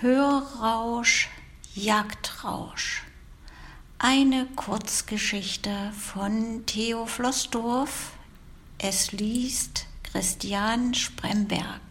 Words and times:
Hörrausch, 0.00 1.28
Jagdrausch. 1.74 3.02
Eine 3.98 4.46
Kurzgeschichte 4.54 5.90
von 5.90 6.64
Theo 6.66 7.04
Flossdorf. 7.04 8.12
Es 8.78 9.10
liest 9.10 9.86
Christian 10.04 10.94
Spremberg. 10.94 11.87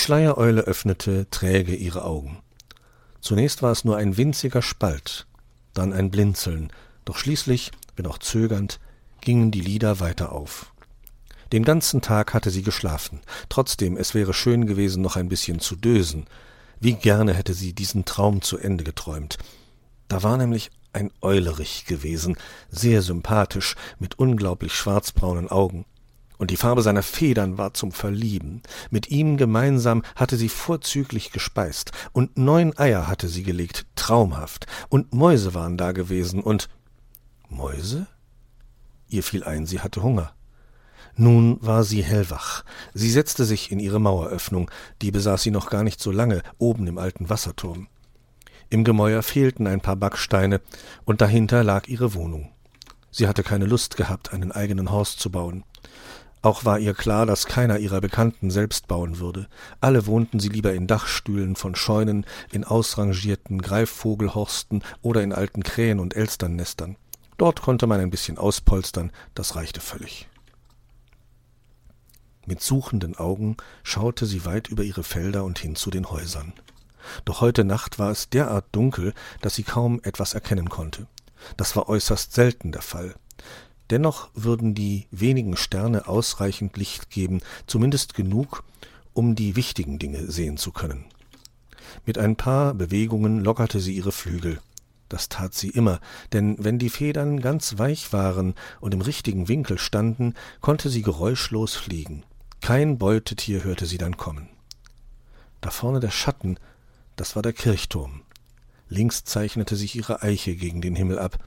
Schleiereule 0.00 0.62
öffnete 0.62 1.28
träge 1.30 1.74
ihre 1.74 2.04
Augen. 2.04 2.42
Zunächst 3.20 3.62
war 3.62 3.70
es 3.70 3.84
nur 3.84 3.98
ein 3.98 4.16
winziger 4.16 4.62
Spalt, 4.62 5.26
dann 5.74 5.92
ein 5.92 6.10
Blinzeln, 6.10 6.72
doch 7.04 7.18
schließlich, 7.18 7.70
wenn 7.96 8.06
auch 8.06 8.18
zögernd, 8.18 8.80
gingen 9.20 9.50
die 9.50 9.60
Lider 9.60 10.00
weiter 10.00 10.32
auf. 10.32 10.72
Den 11.52 11.64
ganzen 11.64 12.00
Tag 12.00 12.32
hatte 12.32 12.50
sie 12.50 12.62
geschlafen, 12.62 13.20
trotzdem 13.48 13.96
es 13.96 14.14
wäre 14.14 14.32
schön 14.32 14.66
gewesen, 14.66 15.02
noch 15.02 15.16
ein 15.16 15.28
bisschen 15.28 15.60
zu 15.60 15.76
dösen. 15.76 16.26
Wie 16.80 16.94
gerne 16.94 17.34
hätte 17.34 17.52
sie 17.52 17.74
diesen 17.74 18.06
Traum 18.06 18.40
zu 18.40 18.56
Ende 18.56 18.84
geträumt. 18.84 19.36
Da 20.08 20.22
war 20.22 20.38
nämlich 20.38 20.70
ein 20.92 21.10
Eulerich 21.20 21.84
gewesen, 21.84 22.36
sehr 22.70 23.02
sympathisch, 23.02 23.76
mit 23.98 24.18
unglaublich 24.18 24.72
schwarzbraunen 24.72 25.50
Augen 25.50 25.84
und 26.40 26.50
die 26.50 26.56
Farbe 26.56 26.80
seiner 26.80 27.02
Federn 27.02 27.58
war 27.58 27.74
zum 27.74 27.92
Verlieben. 27.92 28.62
Mit 28.90 29.10
ihm 29.10 29.36
gemeinsam 29.36 30.02
hatte 30.16 30.38
sie 30.38 30.48
vorzüglich 30.48 31.32
gespeist, 31.32 31.92
und 32.12 32.38
neun 32.38 32.76
Eier 32.78 33.06
hatte 33.06 33.28
sie 33.28 33.42
gelegt, 33.42 33.84
traumhaft, 33.94 34.66
und 34.88 35.12
Mäuse 35.12 35.52
waren 35.52 35.76
da 35.76 35.92
gewesen, 35.92 36.42
und 36.42 36.70
Mäuse? 37.50 38.06
Ihr 39.10 39.22
fiel 39.22 39.44
ein, 39.44 39.66
sie 39.66 39.80
hatte 39.80 40.02
Hunger. 40.02 40.32
Nun 41.14 41.58
war 41.60 41.84
sie 41.84 42.02
hellwach. 42.02 42.64
Sie 42.94 43.10
setzte 43.10 43.44
sich 43.44 43.70
in 43.70 43.78
ihre 43.78 44.00
Maueröffnung, 44.00 44.70
die 45.02 45.10
besaß 45.10 45.42
sie 45.42 45.50
noch 45.50 45.68
gar 45.68 45.84
nicht 45.84 46.00
so 46.00 46.10
lange, 46.10 46.42
oben 46.56 46.86
im 46.86 46.96
alten 46.96 47.28
Wasserturm. 47.28 47.88
Im 48.70 48.84
Gemäuer 48.84 49.22
fehlten 49.22 49.66
ein 49.66 49.82
paar 49.82 49.96
Backsteine, 49.96 50.62
und 51.04 51.20
dahinter 51.20 51.64
lag 51.64 51.86
ihre 51.86 52.14
Wohnung. 52.14 52.50
Sie 53.10 53.28
hatte 53.28 53.42
keine 53.42 53.66
Lust 53.66 53.98
gehabt, 53.98 54.32
einen 54.32 54.52
eigenen 54.52 54.90
Horst 54.90 55.20
zu 55.20 55.30
bauen. 55.30 55.64
Auch 56.42 56.64
war 56.64 56.78
ihr 56.78 56.94
klar, 56.94 57.26
dass 57.26 57.46
keiner 57.46 57.78
ihrer 57.78 58.00
Bekannten 58.00 58.50
selbst 58.50 58.88
bauen 58.88 59.18
würde. 59.18 59.46
Alle 59.80 60.06
wohnten 60.06 60.40
sie 60.40 60.48
lieber 60.48 60.72
in 60.72 60.86
Dachstühlen 60.86 61.54
von 61.54 61.74
Scheunen, 61.74 62.24
in 62.50 62.64
ausrangierten 62.64 63.60
Greifvogelhorsten 63.60 64.82
oder 65.02 65.22
in 65.22 65.34
alten 65.34 65.62
Krähen- 65.62 66.00
und 66.00 66.16
Elsternnestern. 66.16 66.96
Dort 67.36 67.60
konnte 67.60 67.86
man 67.86 68.00
ein 68.00 68.10
bisschen 68.10 68.38
auspolstern, 68.38 69.12
das 69.34 69.54
reichte 69.54 69.80
völlig. 69.80 70.28
Mit 72.46 72.62
suchenden 72.62 73.16
Augen 73.16 73.58
schaute 73.82 74.24
sie 74.24 74.44
weit 74.44 74.68
über 74.68 74.82
ihre 74.82 75.04
Felder 75.04 75.44
und 75.44 75.58
hin 75.58 75.76
zu 75.76 75.90
den 75.90 76.10
Häusern. 76.10 76.54
Doch 77.24 77.40
heute 77.40 77.64
Nacht 77.64 77.98
war 77.98 78.10
es 78.10 78.28
derart 78.28 78.64
dunkel, 78.72 79.12
dass 79.40 79.54
sie 79.54 79.62
kaum 79.62 80.00
etwas 80.04 80.34
erkennen 80.34 80.68
konnte. 80.68 81.06
Das 81.56 81.76
war 81.76 81.88
äußerst 81.88 82.32
selten 82.32 82.72
der 82.72 82.82
Fall. 82.82 83.14
Dennoch 83.90 84.30
würden 84.34 84.74
die 84.74 85.06
wenigen 85.10 85.56
Sterne 85.56 86.06
ausreichend 86.06 86.76
Licht 86.76 87.10
geben, 87.10 87.40
zumindest 87.66 88.14
genug, 88.14 88.62
um 89.12 89.34
die 89.34 89.56
wichtigen 89.56 89.98
Dinge 89.98 90.30
sehen 90.30 90.56
zu 90.56 90.70
können. 90.70 91.06
Mit 92.06 92.16
ein 92.16 92.36
paar 92.36 92.72
Bewegungen 92.74 93.40
lockerte 93.40 93.80
sie 93.80 93.94
ihre 93.94 94.12
Flügel. 94.12 94.60
Das 95.08 95.28
tat 95.28 95.54
sie 95.54 95.70
immer, 95.70 96.00
denn 96.32 96.56
wenn 96.60 96.78
die 96.78 96.88
Federn 96.88 97.40
ganz 97.40 97.78
weich 97.78 98.12
waren 98.12 98.54
und 98.80 98.94
im 98.94 99.00
richtigen 99.00 99.48
Winkel 99.48 99.76
standen, 99.76 100.34
konnte 100.60 100.88
sie 100.88 101.02
geräuschlos 101.02 101.74
fliegen. 101.74 102.22
Kein 102.60 102.96
Beutetier 102.96 103.64
hörte 103.64 103.86
sie 103.86 103.98
dann 103.98 104.16
kommen. 104.16 104.48
Da 105.60 105.70
vorne 105.70 105.98
der 105.98 106.12
Schatten, 106.12 106.58
das 107.16 107.34
war 107.34 107.42
der 107.42 107.52
Kirchturm. 107.52 108.22
Links 108.88 109.24
zeichnete 109.24 109.74
sich 109.74 109.96
ihre 109.96 110.22
Eiche 110.22 110.54
gegen 110.54 110.80
den 110.80 110.94
Himmel 110.94 111.18
ab. 111.18 111.44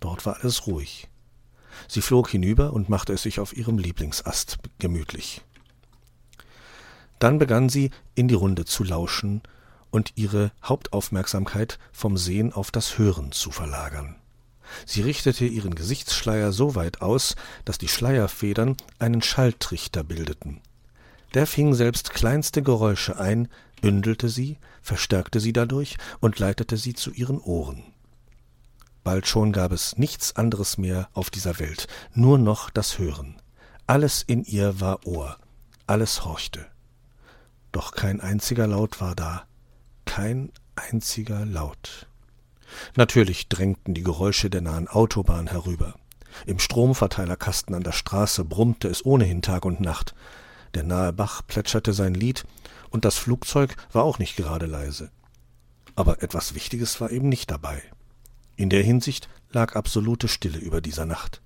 Dort 0.00 0.26
war 0.26 0.38
alles 0.40 0.66
ruhig. 0.66 1.08
Sie 1.88 2.02
flog 2.02 2.28
hinüber 2.28 2.72
und 2.72 2.88
machte 2.88 3.12
es 3.12 3.22
sich 3.22 3.40
auf 3.40 3.56
ihrem 3.56 3.78
Lieblingsast 3.78 4.58
gemütlich. 4.78 5.42
Dann 7.18 7.38
begann 7.38 7.68
sie, 7.68 7.90
in 8.14 8.28
die 8.28 8.34
Runde 8.34 8.64
zu 8.64 8.84
lauschen 8.84 9.42
und 9.90 10.12
ihre 10.16 10.50
Hauptaufmerksamkeit 10.62 11.78
vom 11.92 12.16
Sehen 12.16 12.52
auf 12.52 12.70
das 12.70 12.98
Hören 12.98 13.32
zu 13.32 13.50
verlagern. 13.50 14.16
Sie 14.86 15.02
richtete 15.02 15.44
ihren 15.44 15.74
Gesichtsschleier 15.74 16.52
so 16.52 16.74
weit 16.74 17.00
aus, 17.00 17.36
dass 17.64 17.78
die 17.78 17.88
Schleierfedern 17.88 18.76
einen 18.98 19.22
Schalltrichter 19.22 20.02
bildeten. 20.02 20.60
Der 21.34 21.46
fing 21.46 21.74
selbst 21.74 22.12
kleinste 22.12 22.62
Geräusche 22.62 23.18
ein, 23.18 23.48
bündelte 23.80 24.28
sie, 24.28 24.58
verstärkte 24.82 25.40
sie 25.40 25.52
dadurch 25.52 25.96
und 26.20 26.38
leitete 26.38 26.76
sie 26.76 26.94
zu 26.94 27.10
ihren 27.12 27.40
Ohren. 27.40 27.93
Bald 29.04 29.26
schon 29.26 29.52
gab 29.52 29.70
es 29.70 29.98
nichts 29.98 30.34
anderes 30.34 30.78
mehr 30.78 31.08
auf 31.12 31.28
dieser 31.28 31.58
Welt, 31.58 31.86
nur 32.14 32.38
noch 32.38 32.70
das 32.70 32.98
Hören. 32.98 33.36
Alles 33.86 34.22
in 34.22 34.44
ihr 34.44 34.80
war 34.80 35.06
Ohr, 35.06 35.36
alles 35.86 36.24
horchte. 36.24 36.66
Doch 37.70 37.92
kein 37.92 38.22
einziger 38.22 38.66
Laut 38.66 39.02
war 39.02 39.14
da, 39.14 39.44
kein 40.06 40.50
einziger 40.74 41.44
Laut. 41.44 42.06
Natürlich 42.96 43.48
drängten 43.48 43.92
die 43.92 44.02
Geräusche 44.02 44.48
der 44.48 44.62
nahen 44.62 44.88
Autobahn 44.88 45.48
herüber. 45.48 45.94
Im 46.46 46.58
Stromverteilerkasten 46.58 47.74
an 47.74 47.82
der 47.82 47.92
Straße 47.92 48.44
brummte 48.44 48.88
es 48.88 49.04
ohnehin 49.04 49.42
Tag 49.42 49.66
und 49.66 49.80
Nacht. 49.80 50.14
Der 50.72 50.82
nahe 50.82 51.12
Bach 51.12 51.42
plätscherte 51.46 51.92
sein 51.92 52.14
Lied, 52.14 52.44
und 52.90 53.04
das 53.04 53.18
Flugzeug 53.18 53.76
war 53.92 54.04
auch 54.04 54.18
nicht 54.18 54.36
gerade 54.36 54.66
leise. 54.66 55.10
Aber 55.94 56.22
etwas 56.22 56.54
Wichtiges 56.54 57.00
war 57.00 57.10
eben 57.10 57.28
nicht 57.28 57.50
dabei. 57.50 57.82
In 58.56 58.70
der 58.70 58.82
Hinsicht 58.82 59.28
lag 59.50 59.74
absolute 59.74 60.28
Stille 60.28 60.58
über 60.58 60.80
dieser 60.80 61.06
Nacht. 61.06 61.42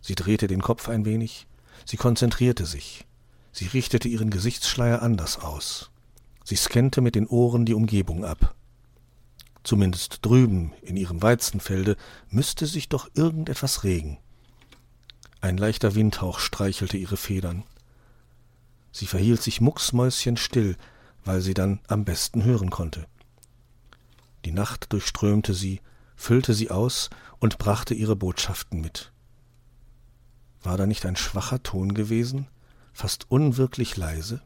Sie 0.00 0.14
drehte 0.14 0.46
den 0.46 0.62
Kopf 0.62 0.88
ein 0.88 1.04
wenig, 1.04 1.46
sie 1.84 1.96
konzentrierte 1.96 2.66
sich, 2.66 3.06
sie 3.52 3.66
richtete 3.66 4.08
ihren 4.08 4.30
Gesichtsschleier 4.30 5.02
anders 5.02 5.38
aus. 5.38 5.90
Sie 6.44 6.56
scannte 6.56 7.00
mit 7.00 7.14
den 7.14 7.26
Ohren 7.26 7.64
die 7.64 7.74
Umgebung 7.74 8.24
ab. 8.24 8.54
Zumindest 9.64 10.24
drüben 10.24 10.72
in 10.82 10.96
ihrem 10.96 11.20
Weizenfelde 11.20 11.96
müsste 12.30 12.66
sich 12.66 12.88
doch 12.88 13.08
irgendetwas 13.14 13.84
regen. 13.84 14.18
Ein 15.40 15.58
leichter 15.58 15.94
Windhauch 15.94 16.38
streichelte 16.38 16.96
ihre 16.96 17.16
Federn. 17.16 17.64
Sie 18.92 19.06
verhielt 19.06 19.42
sich 19.42 19.60
mucksmäuschenstill, 19.60 20.76
weil 21.24 21.40
sie 21.40 21.54
dann 21.54 21.80
am 21.86 22.04
besten 22.04 22.44
hören 22.44 22.70
konnte. 22.70 23.06
Die 24.44 24.52
Nacht 24.52 24.92
durchströmte 24.92 25.54
sie, 25.54 25.80
füllte 26.16 26.54
sie 26.54 26.70
aus 26.70 27.10
und 27.38 27.58
brachte 27.58 27.94
ihre 27.94 28.16
Botschaften 28.16 28.80
mit. 28.80 29.12
War 30.62 30.76
da 30.76 30.86
nicht 30.86 31.06
ein 31.06 31.16
schwacher 31.16 31.62
Ton 31.62 31.94
gewesen, 31.94 32.48
fast 32.92 33.30
unwirklich 33.30 33.96
leise? 33.96 34.42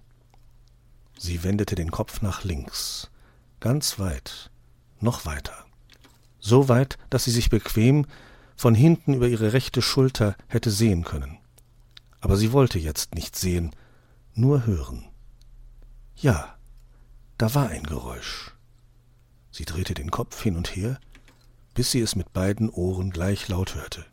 Sie 1.19 1.43
wendete 1.43 1.75
den 1.75 1.91
Kopf 1.91 2.21
nach 2.23 2.45
links, 2.45 3.11
ganz 3.61 3.99
weit, 3.99 4.51
noch 5.01 5.25
weiter, 5.25 5.65
so 6.39 6.69
weit, 6.69 6.99
dass 7.11 7.25
sie 7.25 7.31
sich 7.31 7.49
bequem 7.49 8.07
von 8.57 8.75
hinten 8.75 9.15
über 9.15 9.29
ihre 9.29 9.53
rechte 9.53 9.83
Schulter 9.83 10.37
hätte 10.49 10.71
sehen 10.71 11.05
können. 11.05 11.39
Aber 12.21 12.37
sie 12.37 12.53
wollte 12.53 12.79
jetzt 12.79 13.15
nicht 13.15 13.37
sehen, 13.37 13.75
nur 14.35 14.67
hören. 14.67 15.05
Ja, 16.17 16.57
da 17.39 17.55
war 17.55 17.69
ein 17.69 17.83
Geräusch. 17.83 18.52
Sie 19.53 19.65
drehte 19.65 19.95
den 19.95 20.11
Kopf 20.11 20.43
hin 20.43 20.57
und 20.57 20.75
her, 20.75 20.99
bis 21.75 21.91
sie 21.91 22.01
es 22.01 22.17
mit 22.17 22.33
beiden 22.33 22.71
Ohren 22.71 23.11
gleich 23.11 23.49
laut 23.49 23.75
hörte. 23.75 24.05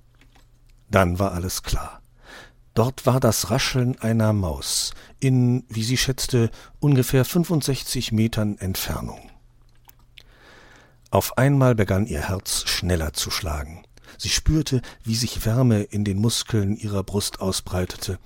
Dann 0.92 1.18
war 1.18 1.32
alles 1.32 1.64
klar. 1.64 2.02
Dort 2.74 3.06
war 3.06 3.20
das 3.20 3.50
Rascheln 3.50 4.00
einer 4.00 4.32
Maus 4.34 4.94
in, 5.20 5.66
wie 5.70 5.84
sie 5.84 5.98
schätzte, 5.98 6.52
ungefähr 6.80 7.26
65 7.26 8.12
Metern 8.12 8.58
Entfernung. 8.58 9.30
Auf 11.12 11.38
einmal 11.38 11.74
begann 11.74 12.06
ihr 12.06 12.30
Herz 12.30 12.64
schneller 12.68 13.14
zu 13.14 13.32
schlagen. 13.32 13.84
Sie 14.18 14.30
spürte, 14.30 14.82
wie 15.04 15.16
sich 15.16 15.46
Wärme 15.46 15.82
in 15.82 16.04
den 16.04 16.20
Muskeln 16.20 16.76
ihrer 16.76 17.04
Brust 17.04 17.42
ausbreitete, 17.42 18.20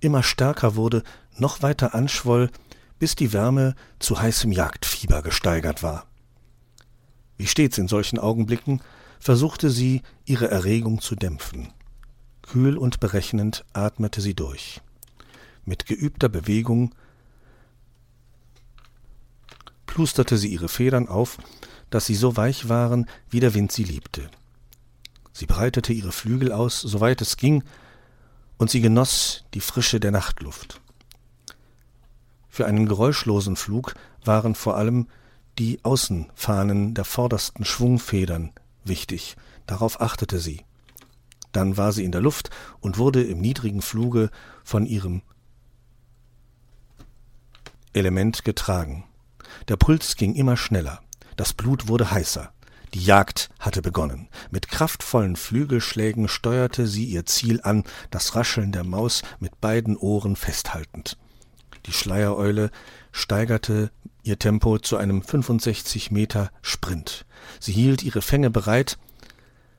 immer 0.00 0.22
stärker 0.22 0.76
wurde, 0.76 1.02
noch 1.36 1.62
weiter 1.62 1.94
anschwoll, 1.94 2.50
bis 2.98 3.14
die 3.14 3.32
Wärme 3.32 3.74
zu 3.98 4.20
heißem 4.20 4.52
Jagdfieber 4.52 5.22
gesteigert 5.22 5.82
war. 5.82 6.06
Wie 7.36 7.46
stets 7.46 7.78
in 7.78 7.88
solchen 7.88 8.18
Augenblicken 8.18 8.80
versuchte 9.18 9.70
sie, 9.70 10.02
ihre 10.24 10.50
Erregung 10.50 11.00
zu 11.00 11.16
dämpfen. 11.16 11.72
Kühl 12.42 12.76
und 12.76 13.00
berechnend 13.00 13.64
atmete 13.72 14.20
sie 14.20 14.34
durch. 14.34 14.80
Mit 15.64 15.86
geübter 15.86 16.28
Bewegung 16.28 16.94
plusterte 19.86 20.36
sie 20.36 20.48
ihre 20.48 20.68
Federn 20.68 21.08
auf, 21.08 21.38
dass 21.90 22.06
sie 22.06 22.14
so 22.14 22.36
weich 22.36 22.68
waren, 22.68 23.06
wie 23.30 23.40
der 23.40 23.54
Wind 23.54 23.72
sie 23.72 23.84
liebte. 23.84 24.28
Sie 25.32 25.46
breitete 25.46 25.92
ihre 25.92 26.12
Flügel 26.12 26.52
aus, 26.52 26.80
soweit 26.80 27.20
es 27.20 27.36
ging, 27.36 27.64
und 28.58 28.70
sie 28.70 28.80
genoss 28.80 29.44
die 29.54 29.60
Frische 29.60 30.00
der 30.00 30.10
Nachtluft. 30.10 30.80
Für 32.48 32.66
einen 32.66 32.86
geräuschlosen 32.86 33.56
Flug 33.56 33.94
waren 34.24 34.54
vor 34.54 34.76
allem 34.76 35.08
die 35.58 35.84
Außenfahnen 35.84 36.94
der 36.94 37.04
vordersten 37.04 37.64
Schwungfedern 37.64 38.52
wichtig, 38.84 39.36
darauf 39.66 40.00
achtete 40.00 40.38
sie. 40.38 40.64
Dann 41.52 41.76
war 41.76 41.92
sie 41.92 42.04
in 42.04 42.12
der 42.12 42.20
Luft 42.20 42.50
und 42.80 42.98
wurde 42.98 43.22
im 43.22 43.40
niedrigen 43.40 43.82
Fluge 43.82 44.30
von 44.64 44.86
ihrem 44.86 45.22
Element 47.92 48.44
getragen. 48.44 49.04
Der 49.68 49.76
Puls 49.76 50.16
ging 50.16 50.34
immer 50.34 50.56
schneller, 50.56 51.00
das 51.36 51.52
Blut 51.52 51.86
wurde 51.86 52.10
heißer. 52.10 52.52
Die 52.92 53.04
Jagd 53.04 53.50
hatte 53.58 53.82
begonnen. 53.82 54.28
Mit 54.50 54.68
kraftvollen 54.68 55.34
Flügelschlägen 55.34 56.28
steuerte 56.28 56.86
sie 56.86 57.04
ihr 57.06 57.26
Ziel 57.26 57.60
an, 57.62 57.82
das 58.10 58.36
Rascheln 58.36 58.70
der 58.70 58.84
Maus 58.84 59.22
mit 59.40 59.60
beiden 59.60 59.96
Ohren 59.96 60.36
festhaltend. 60.36 61.16
Die 61.86 61.92
Schleiereule 61.92 62.70
steigerte 63.12 63.90
ihr 64.22 64.38
Tempo 64.38 64.78
zu 64.78 64.96
einem 64.96 65.22
65 65.22 66.10
Meter 66.10 66.50
Sprint. 66.62 67.26
Sie 67.60 67.72
hielt 67.72 68.02
ihre 68.02 68.22
Fänge 68.22 68.50
bereit, 68.50 68.98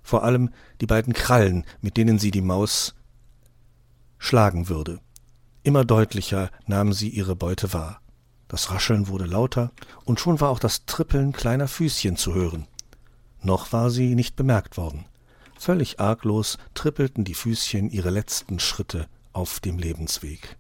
vor 0.04 0.24
allem 0.24 0.52
die 0.82 0.86
beiden 0.86 1.14
Krallen, 1.14 1.66
mit 1.82 1.98
denen 1.98 2.20
sie 2.20 2.32
die 2.32 2.42
Maus 2.42 2.94
schlagen 4.20 4.70
würde. 4.70 5.00
Immer 5.64 5.84
deutlicher 5.84 6.52
nahm 6.68 6.94
sie 6.94 7.10
ihre 7.10 7.36
Beute 7.36 7.74
wahr. 7.74 8.02
Das 8.48 8.70
Rascheln 8.70 9.08
wurde 9.08 9.26
lauter, 9.26 9.72
und 10.04 10.20
schon 10.20 10.40
war 10.40 10.50
auch 10.50 10.60
das 10.60 10.86
Trippeln 10.86 11.34
kleiner 11.34 11.68
Füßchen 11.68 12.18
zu 12.18 12.36
hören. 12.36 12.68
Noch 13.42 13.74
war 13.74 13.90
sie 13.90 14.14
nicht 14.14 14.36
bemerkt 14.36 14.78
worden. 14.78 15.06
Völlig 15.58 16.00
arglos 16.00 16.60
trippelten 16.76 17.24
die 17.24 17.34
Füßchen 17.34 17.90
ihre 17.90 18.12
letzten 18.12 18.60
Schritte 18.60 19.08
auf 19.34 19.60
dem 19.60 19.80
Lebensweg. 19.80 20.58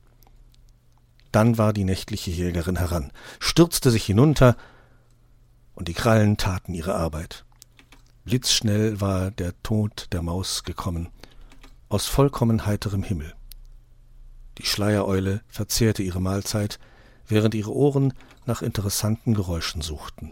Dann 1.36 1.58
war 1.58 1.74
die 1.74 1.84
nächtliche 1.84 2.32
Jägerin 2.32 2.78
heran, 2.78 3.12
stürzte 3.42 3.92
sich 3.92 4.06
hinunter, 4.06 4.56
und 5.74 5.90
die 5.90 5.94
Krallen 5.94 6.38
taten 6.38 6.74
ihre 6.74 6.96
Arbeit. 6.96 7.44
Blitzschnell 8.24 9.02
war 9.02 9.32
der 9.32 9.52
Tod 9.62 10.08
der 10.14 10.22
Maus 10.22 10.64
gekommen, 10.64 11.10
aus 11.90 12.06
vollkommen 12.06 12.66
heiterem 12.66 13.04
Himmel. 13.04 13.34
Die 14.60 14.66
Schleiereule 14.66 15.42
verzehrte 15.50 16.04
ihre 16.04 16.22
Mahlzeit, 16.22 16.80
während 17.28 17.54
ihre 17.54 17.76
Ohren 17.76 18.14
nach 18.46 18.62
interessanten 18.62 19.34
Geräuschen 19.34 19.82
suchten. 19.82 20.32